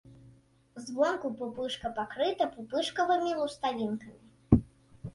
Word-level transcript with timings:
Звонку 0.85 1.27
пупышка 1.41 1.87
пакрыта 2.01 2.45
пупышкавымі 2.57 3.31
лускавінкамі. 3.45 4.23